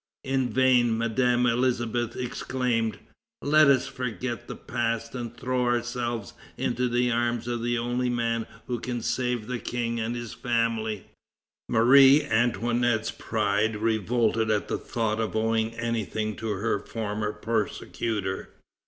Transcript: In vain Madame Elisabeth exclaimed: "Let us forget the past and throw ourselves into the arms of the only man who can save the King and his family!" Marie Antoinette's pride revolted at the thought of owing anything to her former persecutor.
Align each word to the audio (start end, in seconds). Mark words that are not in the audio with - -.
In 0.23 0.49
vain 0.49 0.97
Madame 0.97 1.45
Elisabeth 1.45 2.15
exclaimed: 2.15 2.97
"Let 3.43 3.67
us 3.67 3.85
forget 3.87 4.47
the 4.47 4.55
past 4.55 5.13
and 5.13 5.37
throw 5.37 5.61
ourselves 5.65 6.33
into 6.57 6.89
the 6.89 7.11
arms 7.11 7.47
of 7.47 7.61
the 7.61 7.77
only 7.77 8.09
man 8.09 8.47
who 8.65 8.79
can 8.79 9.03
save 9.03 9.45
the 9.45 9.59
King 9.59 9.99
and 9.99 10.15
his 10.15 10.33
family!" 10.33 11.05
Marie 11.69 12.23
Antoinette's 12.23 13.11
pride 13.11 13.75
revolted 13.75 14.49
at 14.49 14.69
the 14.69 14.79
thought 14.79 15.19
of 15.19 15.35
owing 15.35 15.75
anything 15.75 16.35
to 16.37 16.49
her 16.53 16.79
former 16.79 17.31
persecutor. 17.31 18.49